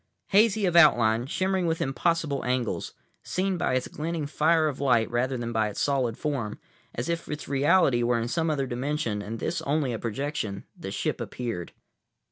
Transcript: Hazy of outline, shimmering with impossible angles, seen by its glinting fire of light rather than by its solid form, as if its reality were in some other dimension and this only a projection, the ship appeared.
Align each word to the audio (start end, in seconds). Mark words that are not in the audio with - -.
Hazy 0.29 0.65
of 0.65 0.75
outline, 0.75 1.27
shimmering 1.27 1.67
with 1.67 1.79
impossible 1.79 2.43
angles, 2.43 2.95
seen 3.21 3.55
by 3.55 3.75
its 3.75 3.87
glinting 3.87 4.25
fire 4.25 4.67
of 4.67 4.79
light 4.79 5.07
rather 5.11 5.37
than 5.37 5.51
by 5.53 5.69
its 5.69 5.79
solid 5.79 6.17
form, 6.17 6.57
as 6.95 7.07
if 7.07 7.29
its 7.29 7.47
reality 7.47 8.01
were 8.01 8.17
in 8.19 8.27
some 8.27 8.49
other 8.49 8.65
dimension 8.65 9.21
and 9.21 9.37
this 9.37 9.61
only 9.61 9.93
a 9.93 9.99
projection, 9.99 10.63
the 10.75 10.89
ship 10.89 11.21
appeared. 11.21 11.71